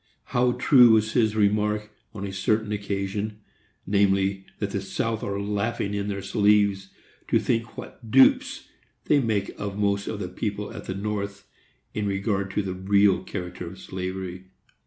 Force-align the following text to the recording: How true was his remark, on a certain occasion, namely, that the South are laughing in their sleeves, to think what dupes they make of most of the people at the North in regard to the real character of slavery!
How 0.33 0.53
true 0.53 0.93
was 0.93 1.11
his 1.13 1.35
remark, 1.35 1.91
on 2.11 2.25
a 2.25 2.33
certain 2.33 2.71
occasion, 2.71 3.37
namely, 3.85 4.47
that 4.57 4.71
the 4.71 4.81
South 4.81 5.21
are 5.21 5.39
laughing 5.39 5.93
in 5.93 6.07
their 6.07 6.23
sleeves, 6.23 6.89
to 7.27 7.37
think 7.37 7.77
what 7.77 8.09
dupes 8.09 8.67
they 9.05 9.19
make 9.19 9.49
of 9.59 9.77
most 9.77 10.07
of 10.07 10.19
the 10.19 10.27
people 10.27 10.73
at 10.73 10.85
the 10.85 10.95
North 10.95 11.47
in 11.93 12.07
regard 12.07 12.49
to 12.55 12.63
the 12.63 12.73
real 12.73 13.21
character 13.23 13.67
of 13.67 13.77
slavery! 13.79 14.45